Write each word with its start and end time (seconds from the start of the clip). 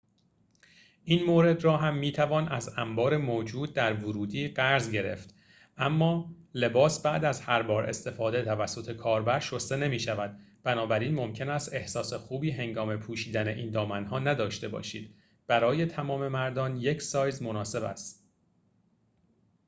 این 1.03 1.25
مورد 1.25 1.63
را 1.63 1.77
هم 1.77 1.95
می‌توان 1.97 2.47
از 2.47 2.69
انبار 2.77 3.17
موجود 3.17 3.73
در 3.73 3.93
ورودی 3.93 4.47
قرض 4.47 4.91
گرفت 4.91 5.35
اما 5.77 6.35
لباس 6.53 7.01
بعد 7.01 7.25
از 7.25 7.41
هر 7.41 7.61
بار 7.61 7.85
استفاده 7.85 8.41
توسط 8.45 8.95
کاربر 8.95 9.39
شسته 9.39 9.75
نمی‌شود 9.77 10.39
بنابراین 10.63 11.15
ممکن 11.15 11.49
است 11.49 11.73
احساس 11.73 12.13
خوبی 12.13 12.51
هنگام 12.51 12.97
پوشیدن 12.97 13.47
این 13.47 13.71
دامن‌ها 13.71 14.19
نداشته 14.19 14.67
باشید 14.67 15.15
برای 15.47 15.85
تمام 15.85 16.27
مردان 16.27 16.77
یک 16.77 17.01
سایز 17.01 17.41
مناسب 17.41 17.83
است 17.83 18.27